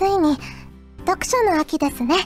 [0.00, 0.38] ついに、
[1.06, 2.16] 読書の秋ですね。
[2.16, 2.22] え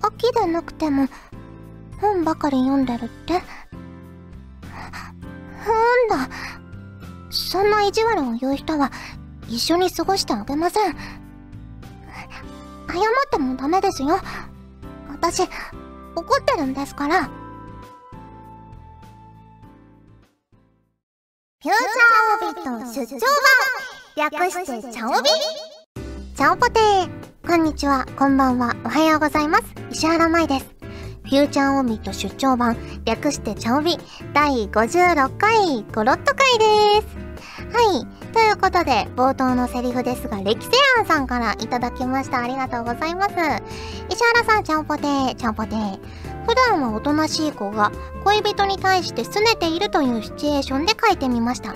[0.00, 1.06] 秋でなくても、
[2.00, 3.34] 本ばかり読んでるって？
[3.34, 3.42] なん
[6.08, 6.34] だ。
[7.28, 8.90] そんな意地悪を言う人は、
[9.50, 10.94] 一緒に過ごしてあげません。
[10.94, 10.96] 謝っ
[13.30, 14.18] てもダメですよ。
[15.10, 15.48] 私、怒
[16.40, 17.24] ってるんですから。
[17.24, 25.28] フューチャーオビット出張版略してチャオビ
[26.36, 29.64] チャオポテーこんにちは、こんばんは、おはようございます。
[29.90, 30.66] 石原舞です。
[31.24, 33.98] フューチャーオビット出張版略してチャオビ
[34.32, 37.16] 第56回ゴロット会です。
[37.74, 38.32] はい。
[38.32, 42.38] ということで、冒頭のセリフですが、レキセアンさんからいただきました。
[42.38, 43.34] ありがとうございます。
[44.10, 45.98] 石原さん、ちゃんぽてー、ちゃんぽてー。
[46.46, 47.90] 普段はおとなしい子が
[48.22, 51.74] 恋人に対して拗ねているというシチュエーションで書いてみました。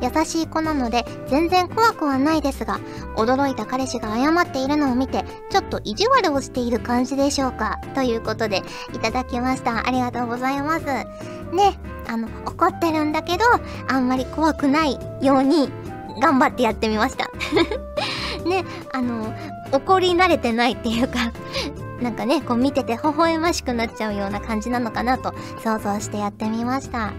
[0.00, 2.78] 優しい子なので全然怖くはないですが、
[3.16, 7.78] 驚いた彼氏が謝っているのを見て、ちょっと意地悪をしている感じでしょうか。
[7.94, 8.62] ということで、
[8.92, 9.86] いただきました。
[9.86, 10.84] ありがとうございます。
[10.86, 11.04] ね、
[12.06, 13.44] あの、怒ってるんだけど、
[13.88, 15.70] あんまり怖くないように、
[16.20, 17.30] 頑張ってやってみました。
[18.48, 19.32] ね、あの、
[19.72, 21.32] 怒り慣れてないっていうか
[22.00, 26.98] なんかね、こう見てて微笑ましくなっちゃうような感じなのかなと想像してやってみました。
[26.98, 27.12] はい、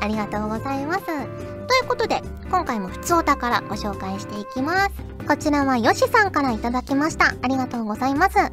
[0.00, 1.59] ありがとうございます。
[1.70, 4.90] ということで、今回も普通お宝ご紹介していきます。
[5.28, 7.32] こちらはヨシさんから頂きました。
[7.40, 8.34] ありがとうございます。
[8.36, 8.50] まい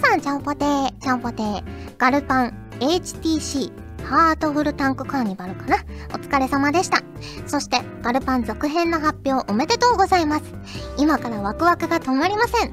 [0.00, 1.64] さん、ちゃんぽてー、ちゃんぽてー、
[1.98, 3.72] ガルパン、HTC、
[4.04, 5.78] ハートフルタンクカーニバルかな
[6.14, 7.02] お疲れ様でした。
[7.48, 10.44] そして、ガルパン続編の発表おめでとうございます。
[10.98, 12.72] 今からワクワクが止まりません。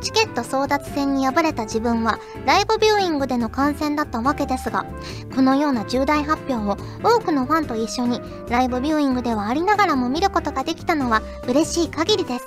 [0.00, 4.86] チケット争奪戦に敗れた自分は、ライブビューイングでの観戦だったわけですが、
[5.34, 12.46] このような重大発表を多くのファンと一緒に、ライブビューイングではありながらも見ることができたのは嬉しい限りです。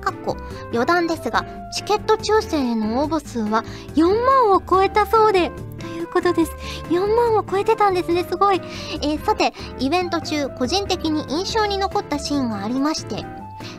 [0.00, 0.36] かっこ
[0.72, 1.44] 余談ですが、
[1.74, 6.52] チケット抽選への応募数は4万を超えたそうで、ということです。
[6.90, 8.60] 4万を超えてたんですね、すごい。
[9.02, 13.24] えー、さて、イベント中、個人的に印象に残ったシーンがありまして、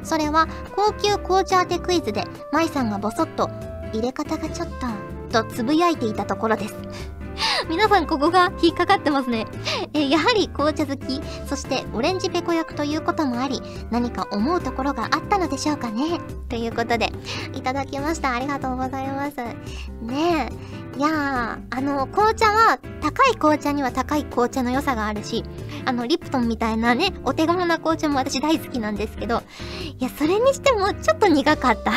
[0.04, 3.50] それは、高級紅茶当てクイズで、舞さんがボソッと、
[3.94, 4.68] 入れ方がちょっ
[5.30, 6.76] と、とつぶやいていたところです。
[7.69, 9.45] 皆さんここが引っかかってますね。
[9.94, 13.61] えやはり紅茶好き、そしてオレンジペコ役ということもあり、
[13.91, 16.19] 何か思うところがあったのでしょうかね。
[16.50, 17.11] ということで、
[17.53, 18.33] いただきました。
[18.33, 19.38] ありがとうございます。
[19.38, 20.97] ねえ。
[20.97, 25.44] いやー、あの、紅茶は、高い紅茶には高い紅茶の良さがあるし、
[25.85, 29.44] あの、リプトンみたいなね、お手頃な紅茶も私大好きなんですけど、
[29.99, 31.91] いや、それにしてもちょっと苦かった。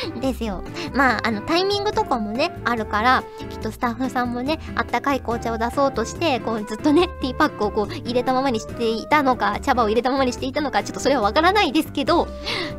[0.20, 0.62] ですよ。
[0.94, 12.26] まあ、あの、タイミングとかもね、あるから、きっとスタッフさんもね、あったかい紅茶を出そうとして、こう、ずっとね、ティーパックをこう、入れたままにしていたのか、茶葉を入れたままにしていたのか、ちょっとそれはわからないですけど、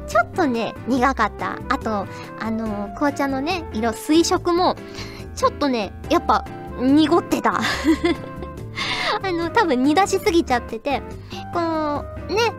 [0.07, 1.57] ちょっとね、苦かった。
[1.69, 2.05] あと、
[2.39, 4.75] あの、紅茶のね、色、水色も、
[5.35, 6.45] ちょっとね、やっぱ、
[6.79, 7.59] 濁ってた。
[9.21, 11.01] あの、多分煮出しすぎちゃってて、
[11.53, 12.51] この、ね、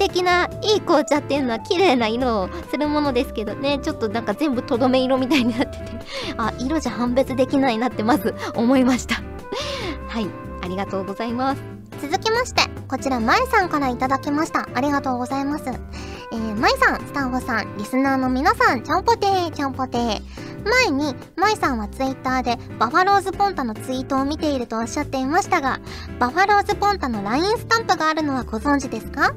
[0.00, 3.78] 敵ないい紅茶っていうのは綺麗な色をするものですけどね。
[3.80, 6.00] ちょっとなんか全部とどめ色みたいになってて。
[6.38, 9.16] あ色じゃ判別できないなってまず思いました。
[10.08, 10.26] はい
[10.62, 11.62] ありがとうございます。
[12.00, 14.66] 続きましてこちらまえさんから頂きました。
[14.74, 15.64] ありがとうございます。
[15.66, 20.49] えー、まいさん、スタッフさん、リスナーの皆さん、ちゃんぽてー、ちゃんぽてー。
[20.64, 25.80] 前に、まいさんはツイッターでバファローズポンタのツイートを見ているとおっしゃっていましたが、
[26.18, 29.34] バファローズポンタの LINE スタンプがあるのはご存知ですか？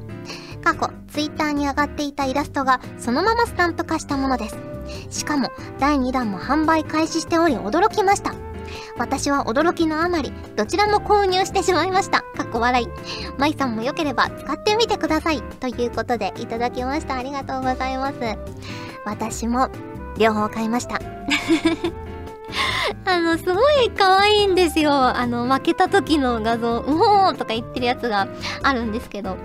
[0.64, 4.58] 過去、ツイッターに上がっていたイラストがそのままスタンプ化したものです。
[5.10, 8.34] しかも、第2弾も販売開始しており驚きました。
[8.98, 12.22] 私は驚きのあまり、どちらも購入してしまいました。
[12.22, 12.88] かっこ笑い。
[13.38, 15.42] まいさんもよければ使ってみてください。
[15.60, 17.16] ということで、いただきました。
[17.16, 18.16] ありがとうございます。
[19.06, 19.70] 私も、
[20.18, 21.00] 両方買いました。
[23.06, 24.92] あの、すごい可愛いんですよ。
[24.92, 28.28] あの、負けた時の画像、うおーとか言ってるやつが
[28.62, 29.38] あるんですけど、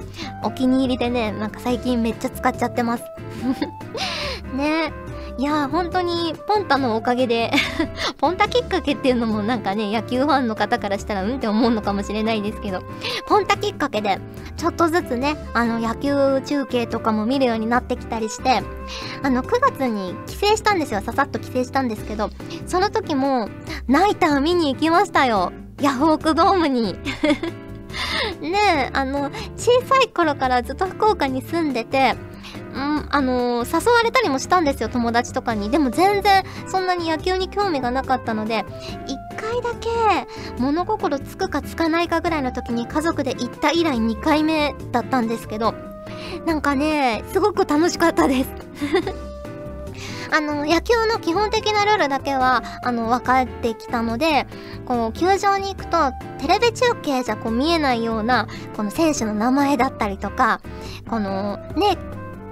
[0.42, 3.04] お気に入りでね、なんか最近めっちゃ使っちゃってます。
[4.54, 4.92] ね
[5.38, 7.52] いやー本当にポンタのおかげで
[8.18, 12.82] ポンタきっかけっていうのもなんかね、野球ファンの方からしたらうんって思うのかもしれないですけど、
[13.28, 14.18] ポンタきっかけで、
[14.56, 18.64] ちょっとずつね、あの野球中継とかも見るようになってきたりして、
[19.22, 21.00] あの9月に帰省したんですよ。
[21.02, 22.30] ささっと帰省したんですけど、
[22.66, 23.48] その時も、
[23.86, 25.52] ナイター見に行きましたよ。
[25.80, 26.98] ヤフオクドームに。
[28.42, 28.58] ね
[28.88, 32.16] え、あの、小さい頃からずっと福岡に住んでて、
[32.78, 35.70] ん、あのー、誘われたりもしたんですよ、友達とかに。
[35.70, 38.64] でも全然そんなに野球に興味がなかったので、
[39.06, 39.88] 一回だけ
[40.60, 45.74] 物心つくかつかないかぐらいの時に家族で行った以来2回目だったんですけど、
[46.46, 48.50] なんかね、すごく楽しかったです。
[50.30, 54.46] あの、野球の基本的なルールだけは、あの、分かってきたので、
[54.84, 58.46] こう、球場に行くと、テレビ中継じゃこう見えないような、
[58.76, 60.60] この選手の名前だったりとか、
[61.08, 61.96] この、ね、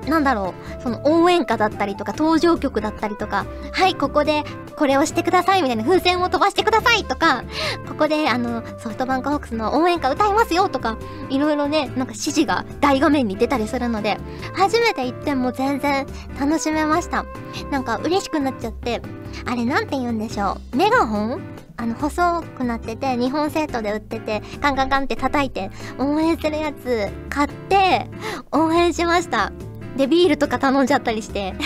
[0.07, 4.45] なんだろう、その応援歌だったりとか、登場曲だったりとか、はい、ここで
[4.77, 7.45] これをしてくださいみたいな風船を飛ばしてくださいとか、
[7.89, 10.97] ここであの、ソフトバンクホークスの応援歌歌いますよとか、
[11.29, 14.19] いろいろね、なんか指示が大画面に出たりするので、
[14.55, 16.07] 初めて行っても全然
[16.39, 17.25] 楽しめました。
[17.71, 19.03] なんか嬉しくなっちゃって、
[19.45, 20.77] あれなんて言うんでしょう。
[20.77, 21.41] メガホン？
[21.79, 28.09] あの、細くなってて、日本セットで売ってて、カンカンカンって叩いて、応援するやつ買って、
[28.51, 29.53] 応援しました。
[29.97, 31.55] で、ビールとか頼んじゃったりして。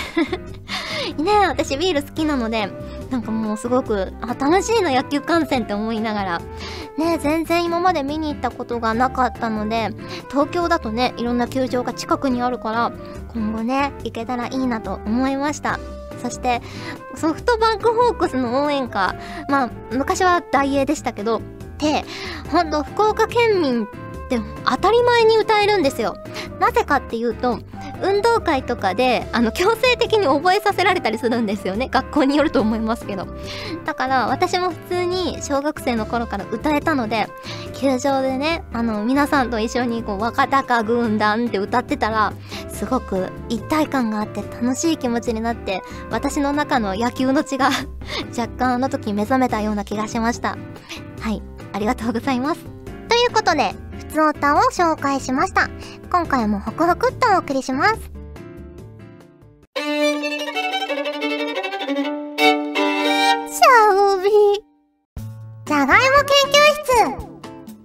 [1.18, 2.68] ね私ビール好きなので、
[3.10, 6.42] なんかもうすごく、あ、楽しいな野球観戦って思いながら。
[6.98, 9.90] ね全然今まで見に行ったことがなかったので、
[10.30, 12.92] 東京だとね、いろんな球場が近くにあるから、
[13.32, 15.78] 今後ね、行けたらいいなと思いました。
[16.22, 16.60] そして、
[17.14, 19.14] ソフトバンクホークスの応援歌、
[19.48, 21.40] まあ、昔は大英でしたけど、
[21.78, 22.04] で、
[22.50, 23.88] ほんと福岡県民っ
[24.28, 26.16] て当たり前に歌えるんですよ。
[26.58, 27.58] なぜかっていうと、
[28.02, 31.88] 運動会とかで、あの、強制的に覚えさせられたりするんですよね。
[31.90, 33.26] 学校によると思いますけど。
[33.84, 37.28] だから、私も普通に小学生の頃から歌えたので、
[37.74, 42.32] 球場でね、あの、皆さんと一緒にこう、若鷹軍団って歌ってたら、
[42.68, 47.70] すごく一体感があって楽しい気持ちになって、私の中の野球の血が
[48.36, 50.56] 若干あの時目覚めたような気がしました。
[51.20, 51.42] はい、
[51.72, 52.64] ありがとうございます。
[53.08, 53.74] ということで、
[54.10, 55.70] 普通歌を紹介しました。
[56.10, 58.10] 今回もホクホクっとお送りします。
[59.76, 64.30] シャオビ
[65.64, 67.22] じゃがいも研究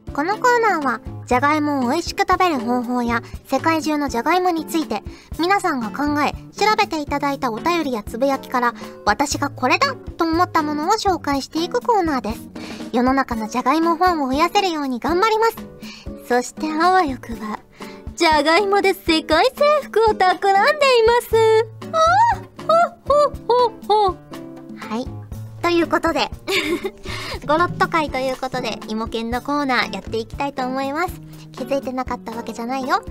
[0.08, 5.02] 室このコーナーはじゃがいもを美味しく食べる方法や世界中のじゃがいもについて
[5.40, 8.74] 皆さんが考え調べていただいたお便りやつぶやきから
[9.06, 12.50] 私がこれだと思ったものを紹介していくコーナーです。
[12.94, 15.56] 世の中のじゃがいもファンを増やせるように頑張ります。
[16.28, 17.60] そしてあわよくば、
[18.16, 21.68] じゃがいもで世界征服を企んでいます。
[21.92, 22.00] あ
[23.08, 24.18] ほほほほ。
[24.78, 25.25] はい。
[25.66, 26.30] ということで
[27.48, 31.20] ゴロッと会ということで、芋犬のコーナーやっていきたいと思います。
[31.54, 32.98] 気づいてなかったわけじゃないよ。
[32.98, 33.04] はい。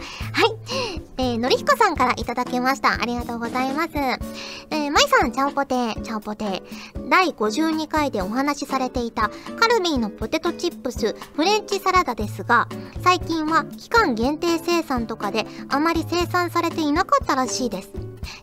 [1.18, 2.92] えー、のりひこさんからいただきました。
[2.92, 3.90] ありがとうございます。
[3.96, 6.62] えー、まいさん、ちゃんぽてー、ちゃんぽてー。
[7.08, 12.68] 第52回でお話しされていたカルビーのポテトチップスフレンチサラダですが、
[13.02, 17.90] 最近は期間限定生産とかであまり生産されていなかったらしいです。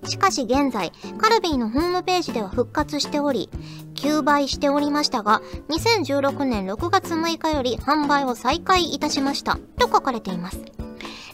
[0.07, 3.49] しかし現在、カルビーのホームページでは復活しており、
[4.01, 9.59] 9倍しておりましたが、2016年6月6日より販売を再開いたしました。
[9.77, 10.59] と書かれています。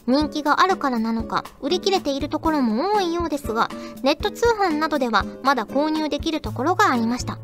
[0.06, 3.68] 人気があるからなのか、売り切れているところも多いようですが、
[4.02, 7.38] ネット通販などではまだ購入できるところがありました。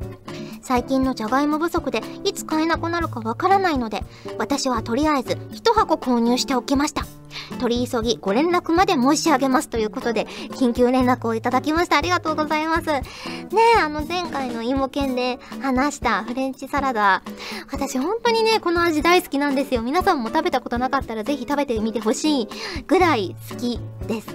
[0.63, 4.03] 最近のじゃがいも不足でいつ買えなくなるかわからないので、
[4.39, 7.07] 私はとりあえず1箱購入しておきました。
[7.59, 11.97] 取り急ぎご連絡まで申し上げますということで、緊急連絡をいただきました。
[11.97, 12.87] ありがとうございます。
[12.87, 13.03] ね
[13.77, 17.23] え、あの前回の芋犬で話したフレンチサラダ。
[17.71, 19.83] 私本当にね、この味大好きなんですよ。
[19.83, 22.49] 皆さんも食べたことなかったらぜひ食べてみてほしい
[22.87, 24.29] ぐらい好きです。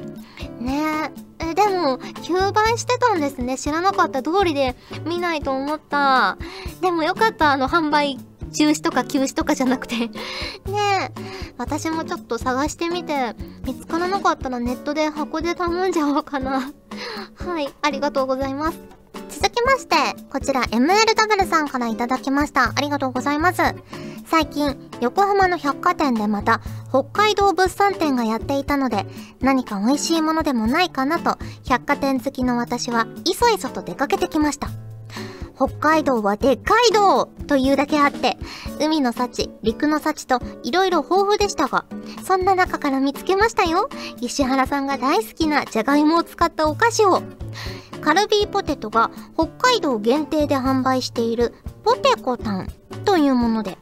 [0.59, 1.29] ねえ。
[1.53, 3.57] でも、9倍してたんですね。
[3.57, 4.75] 知らなかった通りで
[5.05, 6.37] 見ないと思った。
[6.81, 10.11] でもよかった、あの、販売中止とか休止とかじゃなくてね
[10.67, 11.11] え、
[11.57, 16.71] 私もちょっと探してみて、見つからなかったらネットで箱で頼んじゃおうかな。
[17.35, 18.79] はい、ありがとうございます。
[19.29, 19.95] 続きまして、
[20.31, 22.73] こちら MLW さんからいただきました。
[22.75, 23.61] ありがとうございます。
[24.25, 29.05] 最近、横浜の百貨店でまた、北海道物産展がやっていたので、
[29.39, 31.37] 何か美味しいものでもないかなと、
[31.67, 34.69] 百貨店好きの私はいそいそと出かけてきました。
[35.59, 38.37] 北海道はでっかい道というだけあって、
[38.79, 41.83] 海の幸、陸の幸と色々豊富でしたが、
[42.23, 43.89] そんな中から見つけましたよ。
[44.21, 47.21] 石原さんが大好きなじゃがいもを使ったお菓子を。
[47.99, 52.67] カルビーポテトが北海道限定で販売しているポテコタン
[53.03, 53.77] というもので、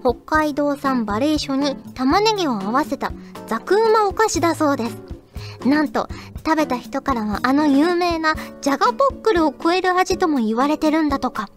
[0.00, 3.12] 北海道産バレーショに玉ねぎを合わせた
[3.46, 5.17] ザクうまお菓子だそうです。
[5.64, 6.08] なんと、
[6.44, 11.48] 食べた人からはあの有名なジャガポックルを超える味とも言われてるんだとか。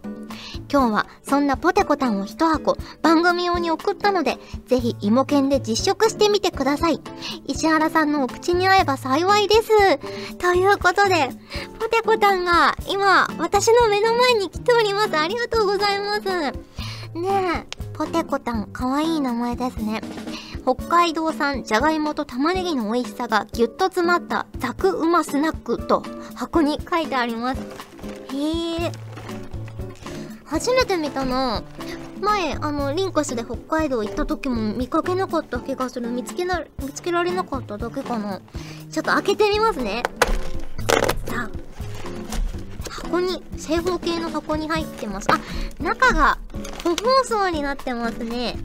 [0.70, 7.00] 今日はそんなポテコタンを一箱番組用に送ったので、ぜひ芋犬で実食してみてください。
[7.46, 9.68] 石原さんのお口に合えば幸いです。
[10.38, 11.28] ということで、
[11.78, 15.18] ポテコタンが今私の目の前に来ております。
[15.18, 16.22] ありがとうございます。
[16.24, 20.00] ねえ、ポテコタン、かわいい名前ですね。
[20.64, 26.04] 北海道産じゃがいもと玉ねぎの美味しさがぎゅっと詰まったザクうまスナックと
[26.36, 27.60] 箱に書いてあります。
[28.32, 28.92] へえ。
[30.44, 31.62] 初めて見たな。
[32.20, 36.08] 前、あの、リンクスで北海道行った時も見かけなかった気がする。
[36.10, 38.40] 見つけな、見つけられなかっただけかな。
[38.90, 40.04] ちょっと開けてみますね。
[41.26, 41.50] さあ。
[42.88, 45.26] 箱に、正方形の箱に入ってます。
[45.32, 45.40] あ、
[45.82, 46.38] 中が
[46.84, 48.56] 個包装になってますね。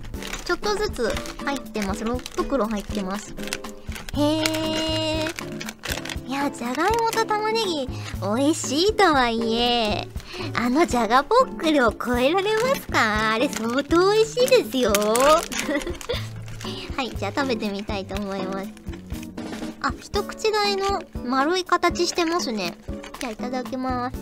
[0.47, 1.13] ちょっとずつ
[1.43, 2.05] 入ってます。
[2.05, 3.35] 6袋入ってます。
[4.15, 5.27] へえ。
[6.25, 7.85] いや、じゃがいもと玉ねぎ、
[8.21, 10.07] 美味しいとはいえ、
[10.55, 13.33] あのじゃがポックルを超えられますか？
[13.33, 14.93] あれ相当美味しいですよ。
[16.95, 18.69] はい、じゃあ食べてみたいと思います。
[19.81, 22.77] あ、一口大の丸い形してますね。
[23.19, 24.17] じゃあいただきます。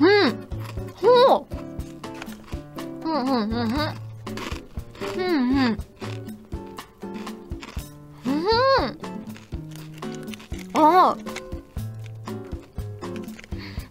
[0.00, 0.08] うん。
[0.08, 0.48] うん。
[0.96, 1.59] ほう。
[3.10, 3.72] うんうんうん。
[5.16, 5.22] うん。
[5.22, 5.34] うん。
[5.56, 5.78] うん。
[7.96, 8.90] うん。
[10.74, 11.16] ああ。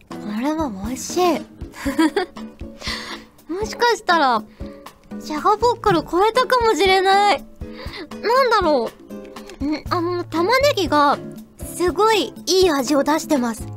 [0.10, 1.42] これは美味しい。
[3.52, 4.42] もしかしたら、
[5.20, 7.44] じゃがポックル超えたかもしれない。
[8.22, 8.50] なん。
[8.50, 8.90] だろ
[9.60, 9.66] う。
[9.66, 9.84] ん。
[9.90, 11.18] あの、玉ねぎが、
[11.76, 13.68] すごいいい味を出してます。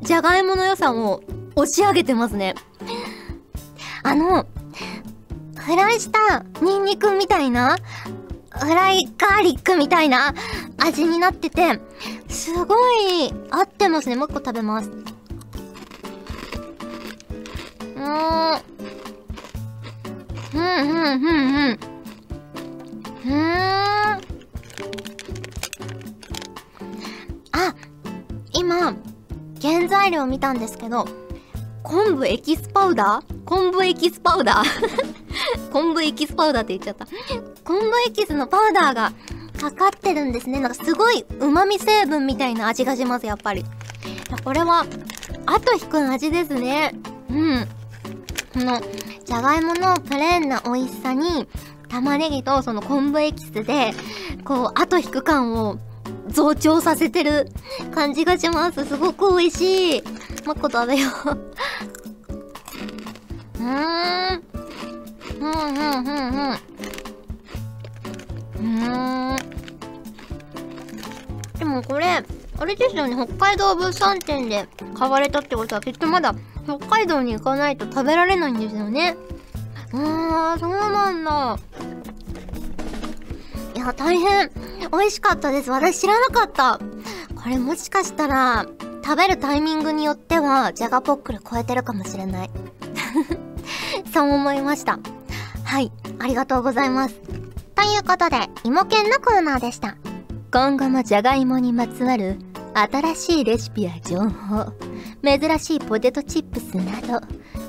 [0.00, 1.22] じゃがいもの良さを
[1.56, 2.54] 押し上げてますね。
[4.02, 4.46] あの、
[5.68, 7.76] フライしたニンニクみたいな、
[8.58, 10.34] フライガーリックみたいな
[10.78, 11.78] 味になってて、
[12.26, 14.16] すごい合ってますね。
[14.16, 14.88] もう一個食べます。
[14.88, 18.62] うーん。
[20.54, 21.78] うん、うん、うん、うん。
[23.26, 23.34] うん。
[27.52, 27.74] あ、
[28.54, 28.94] 今、
[29.60, 31.06] 原材料見たんですけど、
[31.82, 33.44] 昆布エキスパウダー？
[33.44, 35.27] 昆布エキスパウダー？
[35.68, 37.06] 昆布エキスパウダーって言っちゃった。
[37.64, 39.12] 昆布エキスのパウダーが
[39.58, 40.60] かかってるんですね。
[40.60, 43.64] なんかすごい旨味成分みたいな味がします、やっぱり。
[44.44, 44.86] これは、
[45.46, 46.94] 後引く味ですね。
[47.30, 47.68] うん。
[48.52, 48.80] この、
[49.24, 51.48] じゃがいものプレーンな美味しさに、
[51.88, 53.92] 玉ねぎとその昆布エキスで、
[54.44, 55.78] こう、後引く感を
[56.28, 57.48] 増長させてる
[57.94, 58.84] 感じがします。
[58.84, 60.02] すごく美味しい。
[60.46, 61.30] もう一個食べよう
[63.60, 64.47] うーん。
[65.40, 66.58] うんうんうん
[68.60, 68.78] うん。
[69.30, 69.36] うん。
[71.58, 72.24] でもこれ、
[72.60, 79.16] あれですよね、北海道物産展で買われたってことはきっとまだ北海道に行かないと食べられないんですよね。
[79.92, 81.58] あー、そうなんだ。
[83.74, 84.50] いや、大変
[84.90, 85.70] 美味しかったです。
[85.70, 86.80] 私知らなかった。
[87.36, 88.66] これもしかしたら、
[89.04, 92.50] 食べるタイミングによっては、ジャガポックル超えてるかもしれない。
[94.12, 94.98] そう思いました。
[95.68, 97.14] はい、ありがとうございます。
[97.74, 99.98] ということで、芋犬のコーナーでした。
[100.50, 102.38] 今後もじゃがいもにまつわる
[102.72, 104.72] 新しいレシピや情報、
[105.22, 107.20] 珍しいポテトチップスなど、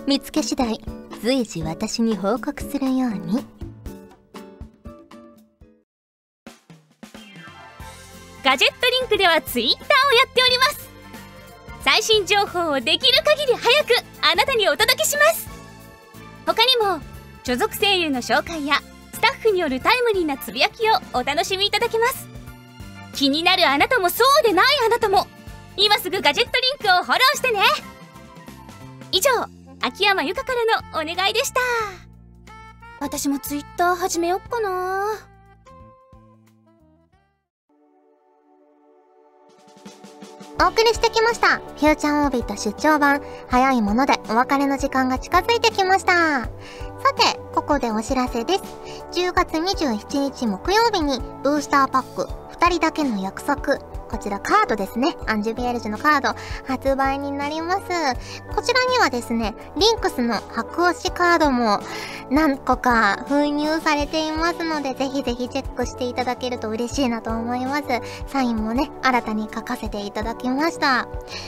[0.07, 0.79] 見つけ次第、
[1.21, 3.45] 随時私に報告するように。
[8.45, 9.89] ガジェットリンクではツイッターをや
[10.25, 10.89] っております
[11.83, 13.89] 最新情報をできる限り早く
[14.21, 15.47] あなたにお届けします
[16.45, 17.08] 他にも
[17.43, 18.75] 所属声優の紹介や
[19.13, 22.27] スタッフによるタイムリーなつぶやきをお楽しみいただけます
[23.13, 25.27] 気になるあなたもそうでないあなたも
[25.77, 27.59] 今すぐガジェットリンクをフォローしてね
[29.11, 29.29] 以上
[29.81, 31.59] 秋山由香からのお願いでした
[32.99, 35.29] 私もツイッター始めよっかな
[40.61, 41.59] お送りしてきました。
[41.59, 43.21] フューチャーオービット出張版。
[43.47, 46.49] 早いものでお別れの時間が近づいてきました。
[47.01, 48.63] さて、ここでお知らせです。
[49.13, 52.23] 10月27日木曜日にブースターパック
[52.59, 55.15] 2人だけの約束こちらカードですね。
[55.27, 56.35] アンジュビエルジュのカード
[56.67, 57.81] 発売になります。
[58.55, 61.79] こちらにはですね、リンクスの白押しカードも
[62.29, 67.83] 何個か封入されていますので、ぜひぜひチェックしていただけると嬉しいなと思います。
[68.27, 71.07] サインもね、新たに書かせていただきました。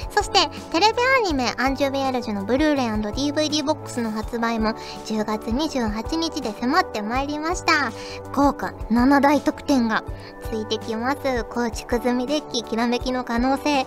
[0.10, 4.70] そして、テレビアニメアンジュビエルジュのブルーレイ &DVD ボックスの発売も
[5.06, 7.92] 10月28日で迫ってまいりました。
[8.34, 10.04] 豪華7大特典が
[10.44, 11.44] ついてきます。
[11.46, 13.86] 構築済みデきらめきの可能性、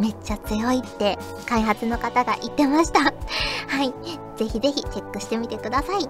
[0.00, 3.00] めっちゃ強いって開発の方が言ってました。
[3.68, 3.94] はい。
[4.36, 6.08] ぜひぜひチェックしてみてください。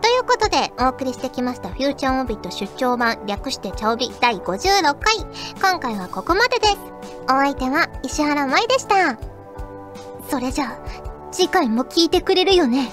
[0.00, 5.16] ということで、お送りしてきましたフューチャーオービット出張版略してチャオビ第56回。
[5.60, 6.76] 今回はここまでです。
[7.24, 9.16] お相手は石原舞でした。
[10.28, 10.78] それじゃあ、
[11.32, 12.78] 次回も聞いてくれるよね。
[12.78, 12.88] いいよ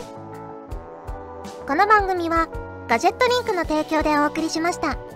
[0.00, 0.20] ね
[1.66, 2.48] この番組は
[2.88, 5.09] ガジェットリンクの提供でお送りしました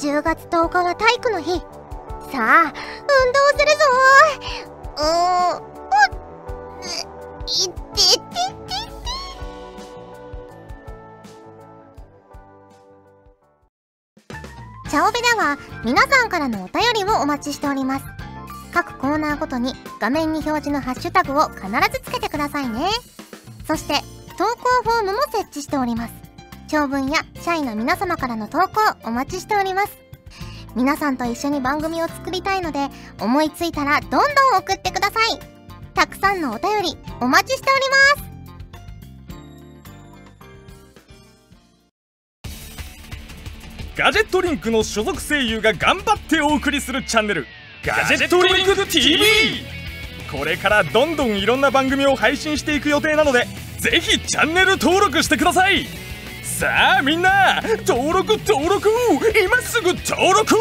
[0.00, 1.60] 10月10日は体育の日
[2.32, 3.84] さあ運動するぞ
[4.96, 5.60] うー。
[5.60, 7.00] んうっ
[7.46, 8.80] いってってって
[14.88, 18.04] チャオベでは皆さんからのお便りをお待ちしております。
[18.72, 22.88] 各コーナーごとに画面に表示のハッシュタグを必ずつけてくださいね。
[23.66, 24.00] そして
[24.38, 26.14] 投稿フォームも設置しております。
[26.68, 29.98] 長文や社員の皆様からの投稿お待ちしております。
[30.76, 34.20] 皆さんと一緒に番組を作りたいので思いついたらどんどん
[34.58, 35.38] 送ってください。
[35.94, 38.30] たくさんのお便りお待ちしております。
[43.96, 47.46] ガジェットリンクの所属声優が頑張ってお送りするチャンネル
[47.84, 49.18] ガジェットリンク TV
[50.32, 53.46] これからどんどんいろんな番組を配信していく予定なので
[53.78, 56.09] ぜひチャンネル登録してください。
[56.60, 58.90] さあみんな登録登録
[59.42, 60.54] 今すぐ登録